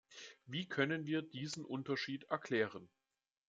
Wie 0.47 0.67
können 0.67 1.05
wir 1.05 1.21
diesen 1.21 1.63
Unterschied 1.63 2.23
erklären? 2.23 2.89